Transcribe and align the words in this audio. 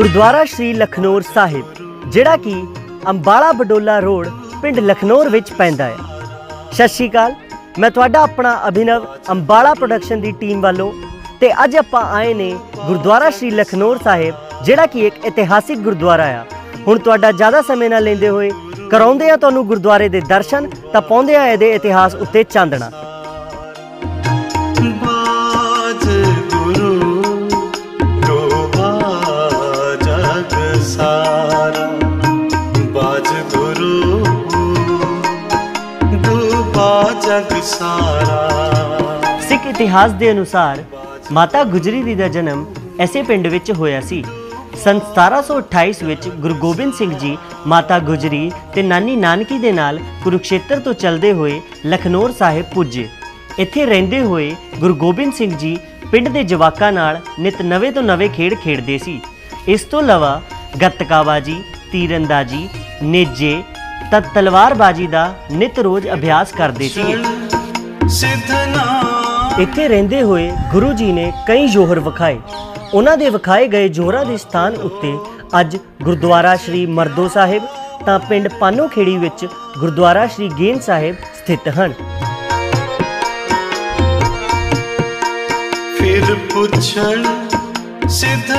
ਗੁਰਦੁਆਰਾ 0.00 0.44
ਸ਼੍ਰੀ 0.44 0.72
ਲਖਨੌਰ 0.72 1.22
ਸਾਹਿਬ, 1.34 1.64
ਜਿਹੜਾ 2.10 2.36
ਕਿ 2.36 2.52
ਅੰਬਾਲਾ 3.08 3.50
ਬਡੋਲਾ 3.52 3.98
ਰੋਡ, 4.00 4.28
ਪਿੰਡ 4.62 4.78
ਲਖਨੌਰ 4.80 5.28
ਵਿੱਚ 5.28 5.52
ਪੈਂਦਾ 5.52 5.84
ਹੈ। 5.84 5.96
ਸਤਿ 6.72 6.86
ਸ਼੍ਰੀ 6.88 7.08
ਅਕਾਲ, 7.08 7.34
ਮੈਂ 7.78 7.90
ਤੁਹਾਡਾ 7.90 8.20
ਆਪਣਾ 8.20 8.54
ਅਭਿਨਵ 8.68 9.04
ਅੰਬਾਲਾ 9.30 9.74
ਪ੍ਰੋਡਕਸ਼ਨ 9.74 10.20
ਦੀ 10.20 10.32
ਟੀਮ 10.40 10.60
ਵੱਲੋਂ, 10.60 10.92
ਤੇ 11.40 11.50
ਅੱਜ 11.64 11.76
ਆਪਾਂ 11.76 12.02
ਆਏ 12.14 12.32
ਨੇ 12.34 12.50
ਗੁਰਦੁਆਰਾ 12.86 13.30
ਸ਼੍ਰੀ 13.30 13.50
ਲਖਨੌਰ 13.50 13.98
ਸਾਹਿਬ, 14.04 14.34
ਜਿਹੜਾ 14.64 14.86
ਕਿ 14.86 15.06
ਇੱਕ 15.06 15.24
ਇਤਿਹਾਸਿਕ 15.26 15.78
ਗੁਰਦੁਆਰਾ 15.78 16.26
ਆ। 16.30 16.44
ਹੁਣ 16.86 16.98
ਤੁਹਾਡਾ 16.98 17.32
ਜ਼ਿਆਦਾ 17.32 17.62
ਸਮੇਂ 17.62 17.90
ਨਾ 17.90 17.98
ਲੈਂਦੇ 17.98 18.28
ਹੋਏ, 18.28 18.50
ਕਰਾਉਂਦੇ 18.90 19.30
ਆ 19.30 19.36
ਤੁਹਾਨੂੰ 19.36 19.66
ਗੁਰਦੁਆਰੇ 19.66 20.08
ਦੇ 20.08 20.20
ਦਰਸ਼ਨ, 20.28 20.70
ਤਾਂ 20.92 21.02
ਪਾਉਂਦੇ 21.02 21.36
ਆ 21.36 21.46
ਇਹਦੇ 21.46 21.72
ਇਤਿਹਾਸ 21.74 22.14
ਉੱਤੇ 22.16 22.44
ਚਾਂਦਣਾ। 22.44 22.90
ਸਾਰਾ 31.00 31.86
ਬਾਜ 32.92 33.28
ਗੁਰੂ 33.54 34.24
ਗੋਬਾ 36.24 36.88
ਜਗ 37.22 37.54
ਸਾਰਾ। 37.62 39.38
ਸਿੱਖ 39.48 39.66
ਇਤਿਹਾਸ 39.66 40.12
ਦੇ 40.12 40.30
ਅਨੁਸਾਰ 40.32 40.82
ਮਾਤਾ 41.32 41.62
ਗੁਜਰੀ 41.64 42.02
ਜੀ 42.02 42.14
ਦਾ 42.14 42.28
ਜਨਮ 42.28 42.66
ਐਸੇ 43.00 43.22
ਪਿੰਡ 43.22 43.46
ਵਿੱਚ 43.46 43.72
ਹੋਇਆ 43.72 44.00
ਸੀ। 44.00 44.24
ਸੰਨ 44.84 45.00
1728 45.14 46.04
ਵਿੱਚ 46.04 46.28
ਗੁਰੂ 46.28 46.54
ਗੋਬਿੰਦ 46.54 46.94
ਸਿੰਘ 46.94 47.12
ਜੀ 47.14 47.36
ਮਾਤਾ 47.66 47.98
ਗੁਜਰੀ 47.98 48.52
ਤੇ 48.74 48.82
ਨਾਨੀ 48.82 49.16
ਨਾਨਕੀ 49.16 49.58
ਦੇ 49.58 49.72
ਨਾਲ 49.72 50.00
ਕੁਰੂਕਸ਼ੇਤਰ 50.24 50.78
ਤੋਂ 50.78 50.94
ਚੱਲਦੇ 50.94 51.32
ਹੋਏ 51.32 51.60
ਲਖਨੌਰ 51.86 52.32
ਸਾਹਿਬ 52.32 52.66
ਪੁੱਜੇ। 52.74 53.08
ਇੱਥੇ 53.58 53.86
ਰਹਿੰਦੇ 53.86 54.22
ਹੋਏ 54.22 54.54
ਗੁਰੂ 54.78 54.94
ਗੋਬਿੰਦ 54.94 55.32
ਸਿੰਘ 55.32 55.56
ਜੀ 55.56 55.76
ਪਿੰਡ 56.12 56.28
ਦੇ 56.28 56.44
ਜਵਾਕਾਂ 56.44 56.92
ਨਾਲ 56.92 57.20
ਨਿਤ 57.40 57.62
ਨਵੇਂ 57.62 57.92
ਤੋਂ 57.92 58.02
ਨਵੇਂ 58.02 58.30
ਖੇਡ 58.30 58.54
ਖੇਡਦੇ 58.54 58.98
ਸੀ। 58.98 59.20
ਇਸ 59.68 59.82
ਤੋਂ 59.82 60.00
ਇਲਾਵਾ 60.02 60.40
ਗੱਤਕਾਬਾਜੀ 60.82 61.62
ਤੀਰੰਦਾਜ਼ੀ 61.92 62.68
ਨੇਜੇ 63.02 63.62
ਤਾਂ 64.10 64.20
ਤਲਵਾਰਬਾਜੀ 64.34 65.06
ਦਾ 65.06 65.34
ਨਿਤ 65.52 65.78
ਰੋਜ਼ 65.78 66.08
ਅਭਿਆਸ 66.08 66.52
ਕਰਦੇ 66.52 66.88
ਸੀਗੇ 66.88 67.16
ਸਿਧਨਾ 68.08 69.02
ਇੱਥੇ 69.58 69.88
ਰਹਿੰਦੇ 69.88 70.22
ਹੋਏ 70.22 70.50
ਗੁਰੂ 70.72 70.92
ਜੀ 70.92 71.12
ਨੇ 71.12 71.32
ਕਈ 71.48 71.66
ਜੋਹਰ 71.68 72.00
ਵਿਖਾਏ। 72.00 72.38
ਉਹਨਾਂ 72.94 73.16
ਦੇ 73.16 73.30
ਵਿਖਾਏ 73.30 73.68
ਗਏ 73.68 73.88
ਜੋਹਰਾਂ 73.88 74.24
ਦੇ 74.24 74.36
ਸਥਾਨ 74.36 74.74
ਉੱਤੇ 74.74 75.12
ਅੱਜ 75.60 75.76
ਗੁਰਦੁਆਰਾ 76.02 76.56
ਸ਼੍ਰੀ 76.56 76.86
ਮਰਦੋ 76.86 77.28
ਸਾਹਿਬ 77.28 77.62
ਤਾਂ 78.06 78.18
ਪਿੰਡ 78.18 78.48
ਪਾਨੋਖੇੜੀ 78.48 79.16
ਵਿੱਚ 79.16 79.46
ਗੁਰਦੁਆਰਾ 79.78 80.26
ਸ਼੍ਰੀ 80.26 80.50
ਗੇਨ 80.58 80.80
ਸਾਹਿਬ 80.80 81.16
ਸਥਿਤ 81.34 81.68
ਹਨ। 81.68 81.92
ਫਿਰ 85.98 86.34
ਪੁੱਛਣ 86.54 87.24
ਸਿਧ 88.08 88.50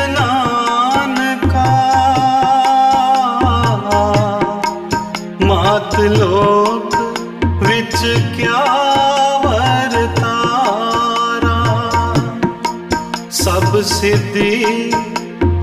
ਸਿੱਧੀ 14.02 14.52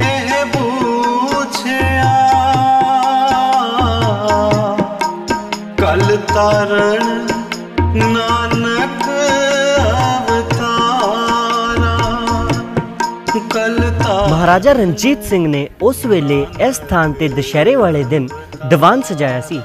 ਇਹ 0.02 0.44
ਬੂਝਿਆ 0.46 2.10
ਕਲ 5.78 6.16
ਤਾਰਨ 6.28 7.26
ਨਾਨਕ 7.94 9.06
ਅਵਤਾਰਾ। 10.10 11.96
ਕਲ 13.54 13.78
ਤਾਰਨ 13.80 14.30
ਮਹਾਰਾਜਾ 14.30 14.72
ਰਣਜੀਤ 14.72 15.24
ਸਿੰਘ 15.24 15.46
ਨੇ 15.46 15.68
ਉਸ 15.82 16.04
ਵੇਲੇ 16.06 16.46
ਇਸ 16.60 16.76
ਸਥਾਨ 16.76 17.12
ਤੇ 17.12 17.28
ਦੁਸ਼ਹਿਰੇ 17.28 17.74
ਵਾਲੇ 17.76 18.02
ਦਿਨ 18.04 18.28
ਦੀਵਾਨ 18.68 19.02
ਸਜਾਇਆ 19.02 19.40
ਸੀ, 19.40 19.60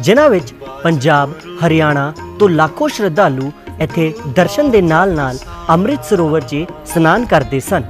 ਜਿਨ੍ਹਾਂ 0.00 0.28
ਵਿੱਚ 0.30 0.52
ਪੰਜਾਬ, 0.82 1.32
ਹਰਿਆਣਾ 1.64 2.12
ਤੋਂ 2.38 2.48
ਲੱਖੋ 2.48 2.88
ਸ਼ਰਧਾਲੂ 2.88 3.52
ਇੱਥੇ 3.80 4.12
ਦਰਸ਼ਨ 4.28 4.70
ਦੇ 4.70 4.82
ਨਾਲ-ਨਾਲ 4.82 5.38
ਅੰਮ੍ਰਿਤ 5.70 6.04
ਸਰੋਵਰ 6.04 6.40
'ਚ 6.40 6.54
ਇਸ਼ਨਾਨ 6.54 7.24
ਕਰਦੇ 7.24 7.60
ਸਨ। 7.60 7.84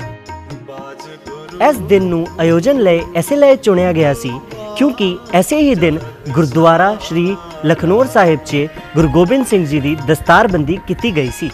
ਇਸ 1.62 1.77
ਦਿਨ 1.78 2.03
ਨੂੰ 2.03 2.27
ਆਯੋਜਨ 2.41 2.78
ਲਈ 2.78 3.00
ਐਸੇ 3.17 3.37
ਲਈ 3.37 3.56
ਚੁਣਿਆ 3.56 3.93
ਗਿਆ 3.93 4.12
ਸੀ 4.15 4.31
ਕਿਉਂਕਿ 4.77 5.17
ਐਸੇ 5.34 5.59
ਹੀ 5.59 5.75
ਦਿਨ 5.75 5.99
ਗੁਰਦੁਆਰਾ 6.31 6.97
ਸ਼੍ਰੀ 7.00 7.37
ਲਖਨੌਰ 7.67 8.06
ਸਾਹਿਬ 8.06 8.39
'ਚ 8.47 8.67
ਗੁਰੂ 8.97 9.09
ਗੋਬਿੰਦ 9.09 9.47
ਸਿੰਘ 9.47 9.65
ਜੀ 9.66 9.81
ਦੀ 9.81 9.97
ਦਸਤਾਰਬੰਦੀ 10.06 10.78
ਕੀਤੀ 10.87 11.16
ਗਈ 11.16 11.31
ਸੀ। 11.31 11.50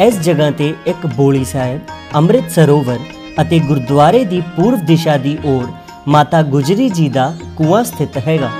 ਇਸ 0.00 0.20
ਜਗ੍ਹਾ 0.20 0.50
ਤੇ 0.50 0.74
ਇੱਕ 0.86 1.06
ਬੋਲੀ 1.06 1.44
ਸਾਹਿਬ, 1.44 1.80
ਅੰਮ੍ਰਿਤ 2.14 2.50
ਸਰੋਵਰ 2.50 2.98
ਅਤੇ 3.40 3.58
ਗੁਰਦੁਆਰੇ 3.58 4.24
ਦੀ 4.24 4.40
ਪੂਰਬ 4.56 4.86
ਦਿਸ਼ਾ 4.86 5.16
ਦੀ 5.16 5.36
ਓਰ 5.44 5.66
ਮਾਤਾ 6.08 6.42
ਗੁਜਰੀ 6.42 6.88
ਜੀ 6.88 7.08
ਦਾ 7.08 7.32
ਕੂਆ 7.56 7.82
ਸਥਿਤ 7.82 8.18
ਹੈਗਾ। 8.18 8.50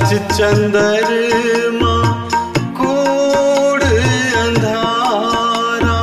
ਸੱਚ 0.00 0.32
ਚੰਦਰਮਾ 0.36 1.94
ਕੂੜ 2.76 3.82
ਅੰਧਾਰਾ। 4.42 5.96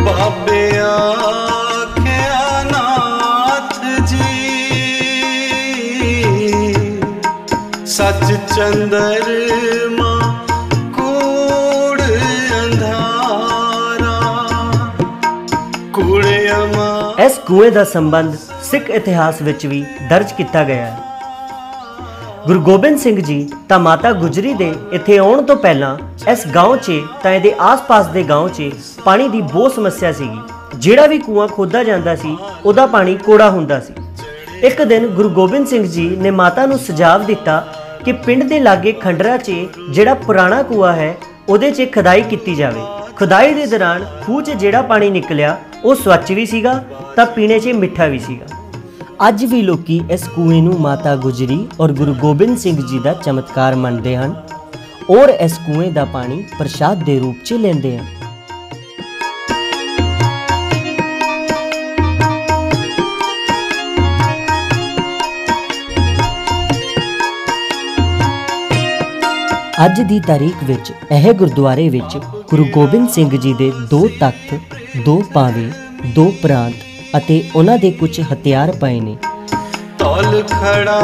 ਬਾਬੇ 0.00 0.64
ਆਖਿਆ 0.78 2.42
ਨਾਥ 2.72 3.78
ਜੀ 4.06 4.30
ਸੱਚ 7.86 8.26
ਚੰਦਰਮਾ 8.56 10.07
ਕੂਏ 17.47 17.69
ਦਾ 17.69 17.83
ਸੰਬੰਧ 17.83 18.35
ਸਿੱਖ 18.63 18.89
ਇਤਿਹਾਸ 18.89 19.41
ਵਿੱਚ 19.41 19.65
ਵੀ 19.65 19.83
ਦਰਜ 20.09 20.31
ਕੀਤਾ 20.31 20.63
ਗਿਆ 20.63 20.85
ਹੈ 20.85 21.11
ਗੁਰੂ 22.47 22.61
ਗੋਬਿੰਦ 22.61 22.97
ਸਿੰਘ 22.99 23.19
ਜੀ 23.21 23.49
ਤਾਂ 23.69 23.79
ਮਾਤਾ 23.79 24.11
ਗੁਜਰੀ 24.13 24.53
ਦੇ 24.53 24.73
ਇੱਥੇ 24.93 25.17
ਆਉਣ 25.17 25.41
ਤੋਂ 25.41 25.55
ਪਹਿਲਾਂ 25.55 25.97
ਇਸ 26.31 26.45
گاؤں 26.47 26.77
'ਚ 26.77 26.99
ਤਾਂ 27.23 27.31
ਇਹਦੇ 27.31 27.53
ਆਸ-ਪਾਸ 27.61 28.07
ਦੇ 28.07 28.23
گاؤں 28.23 28.49
'ਚ 28.49 28.71
ਪਾਣੀ 29.05 29.27
ਦੀ 29.27 29.41
ਬਹੁਤ 29.41 29.73
ਸਮੱਸਿਆ 29.73 30.11
ਸੀਗੀ 30.11 30.39
ਜਿਹੜਾ 30.75 31.07
ਵੀ 31.07 31.19
ਕੂਆ 31.19 31.47
ਖੋਦਾ 31.47 31.83
ਜਾਂਦਾ 31.83 32.15
ਸੀ 32.15 32.37
ਉਹਦਾ 32.65 32.85
ਪਾਣੀ 32.87 33.15
ਕੋੜਾ 33.15 33.49
ਹੁੰਦਾ 33.49 33.79
ਸੀ 33.79 33.93
ਇੱਕ 34.63 34.81
ਦਿਨ 34.81 35.07
ਗੁਰੂ 35.07 35.29
ਗੋਬਿੰਦ 35.29 35.67
ਸਿੰਘ 35.67 35.85
ਜੀ 35.87 36.09
ਨੇ 36.17 36.31
ਮਾਤਾ 36.31 36.65
ਨੂੰ 36.65 36.79
ਸੁਝਾਅ 36.79 37.19
ਦਿੱਤਾ 37.19 37.63
ਕਿ 38.05 38.11
ਪਿੰਡ 38.11 38.43
ਦੇ 38.43 38.59
ਲਾਗੇ 38.59 38.91
ਖੰਡਰਾ 38.91 39.37
'ਚ 39.37 39.51
ਜਿਹੜਾ 39.89 40.13
ਪੁਰਾਣਾ 40.13 40.63
ਕੂਆ 40.63 40.91
ਹੈ 40.91 41.15
ਉਹਦੇ 41.49 41.71
'ਚ 41.71 41.91
ਖੁਦਾਈ 41.93 42.21
ਕੀਤੀ 42.21 42.55
ਜਾਵੇ 42.55 42.81
ਖੁਦਾਈ 43.15 43.53
ਦੇ 43.53 43.65
ਦੌਰਾਨ 43.65 44.05
ਖੂਹ 44.25 44.41
'ਚ 44.41 44.51
ਜਿਹੜਾ 44.51 44.81
ਪਾਣੀ 44.81 45.09
ਨਿਕਲਿਆ 45.09 45.57
ਉਹ 45.84 45.94
ਸਵੱਛ 45.94 46.30
ਵੀ 46.32 46.44
ਸੀਗਾ 46.46 46.72
ਤਾਂ 47.16 47.26
ਪੀਣੇ 47.26 47.58
'ਚ 47.58 47.68
ਮਿੱਠਾ 47.74 48.06
ਵੀ 48.06 48.18
ਸੀਗਾ। 48.18 48.46
ਅੱਜ 49.28 49.44
ਵੀ 49.44 49.62
ਲੋਕੀ 49.62 50.00
ਇਸ 50.10 50.26
ਕੂਏ 50.28 50.60
ਨੂੰ 50.60 50.80
ਮਾਤਾ 50.80 51.14
ਗੁਜਰੀ 51.16 51.66
ਔਰ 51.80 51.92
ਗੁਰੂ 51.92 52.14
ਗੋਬਿੰਦ 52.14 52.58
ਸਿੰਘ 52.58 52.76
ਜੀ 52.86 52.98
ਦਾ 52.98 53.12
ਚਮਤਕਾਰ 53.14 53.74
ਮੰਨਦੇ 53.74 54.16
ਹਨ 54.16 54.34
ਔਰ 55.10 55.28
ਇਸ 55.28 55.58
ਕੂਏ 55.58 55.90
ਦਾ 55.90 56.04
ਪਾਣੀ 56.04 56.44
ਪ੍ਰਸ਼ਾਦ 56.58 57.04
ਦੇ 57.04 57.18
ਰੂਪ 57.18 57.44
'ਚ 57.44 57.52
ਲੈਂਦੇ 57.52 57.98
ਹਨ। 57.98 58.06
ਅੱਜ 69.84 70.00
ਦੀ 70.00 70.20
ਤਾਰੀਖ 70.20 70.64
ਵਿੱਚ 70.64 70.92
ਇਹ 71.12 71.32
ਗੁਰਦੁਆਰੇ 71.34 71.88
ਵਿੱਚ 71.88 72.18
ਗੁਰੂ 72.50 72.64
ਗੋਬਿੰਦ 72.64 73.08
ਸਿੰਘ 73.10 73.36
ਜੀ 73.36 73.52
ਦੇ 73.54 73.72
ਦੋ 73.90 74.08
ਤਖਤ 74.20 74.60
ਦੋ 75.04 75.22
ਪਾਵੇ 75.34 75.72
ਦੋ 76.06 76.24
ਪ੍ਰਾਂਤ 76.42 76.74
ਅਤੇ 77.16 77.50
ਉਹਨਾਂ 77.56 77.78
ਦੇ 77.78 77.90
ਕੁਝ 77.90 78.20
ਹਥਿਆਰ 78.20 78.72
ਪਏ 78.72 79.00
ਨੇ। 79.00 79.16
ਤੌਲ 79.98 80.42
ਖੜਾ 80.42 81.00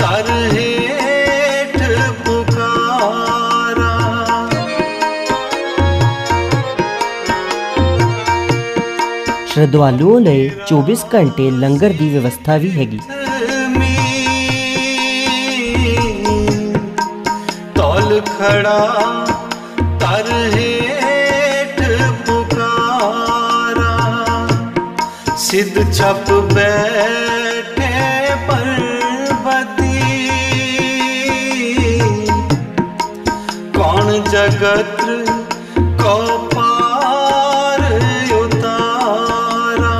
ਤਰ 0.00 0.30
ਹੇਠ 0.52 1.78
ਪੁਕਾਰਾ। 2.26 3.92
ਸ਼ਰਧਾਲੂਆਂ 9.46 10.20
ਲਈ 10.20 10.50
24 10.66 11.06
ਘੰਟੇ 11.14 11.50
ਲੰਗਰ 11.50 11.88
ਦੀ 11.88 12.08
ਵਿਵਸਥਾ 12.10 12.56
ਵੀ 12.56 12.70
ਹੈਗੀ। 12.70 13.00
ਤੌਲ 17.74 18.20
ਖੜਾ 18.38 19.26
सिद्ध 25.46 25.82
छप 25.88 26.30
बैठे 26.52 27.90
पर्वती 28.46 29.98
कौन 33.76 34.08
जगत 34.26 34.96
को 36.00 36.14
पार 36.54 37.84
उतारा 38.38 39.94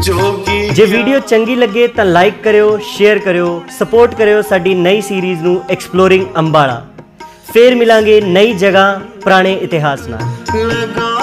जोगी 0.00 0.72
ਜੇ 0.72 0.84
ਵੀਡੀਓ 0.86 1.18
ਚੰਗੀ 1.20 1.54
ਲੱਗੇ 1.56 1.86
ਤਾਂ 1.88 2.04
ਲਾਈਕ 2.06 2.42
ਕਰਿਓ 2.42 2.78
ਸ਼ੇਅਰ 2.86 3.18
ਕਰਿਓ 3.18 3.50
ਸਪੋਰਟ 3.78 4.14
ਕਰਿਓ 4.14 4.42
ਸਾਡੀ 4.48 4.74
ਨਈ 4.76 5.00
ਸੀਰੀਜ਼ 5.02 5.42
ਨੂੰ 5.42 5.60
ਐਕਸਪਲੋਰਿੰਗ 5.70 6.26
ਅੰਬਾਲਾ 6.38 6.82
ਫੇਰ 7.52 7.74
ਮਿਲਾਂਗੇ 7.74 8.20
ਨਈ 8.22 8.52
ਜਗ੍ਹਾ 8.54 8.88
ਪੁਰਾਣੇ 9.22 9.52
ਇਤਿਹਾਸ 9.62 10.08
ਨਾਲ 10.08 10.66
ਲਗਾ 10.66 11.15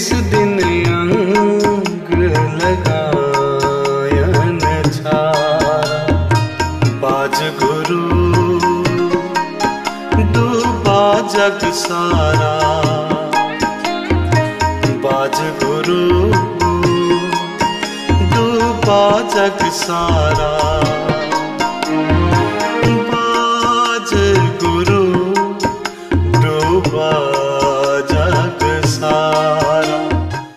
ਨਿਸ 0.00 0.12
ਦਿਨ 0.12 0.60
ਅੰਗ 0.88 2.12
ਲਗਾਇਨ 2.62 4.60
ਛਾਰਾ 4.92 6.06
ਬਾਜ 6.94 7.36
ਗੁਰੂ 7.60 8.00
ਡੂਬਾ 10.34 11.02
ਜਗ 11.34 11.72
ਸਾਰਾ। 11.72 12.54
ਬਾਜ 15.02 15.38
ਗੁਰੂ 15.64 16.32
ਡੂਬਾ 18.36 19.20
ਜਗ 19.34 19.70
ਸਾਰਾ। 19.72 20.52